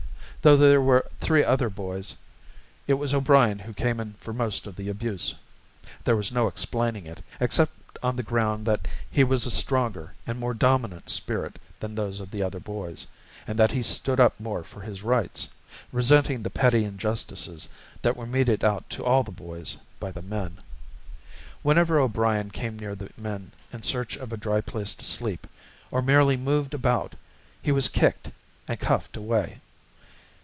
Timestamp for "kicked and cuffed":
27.87-29.15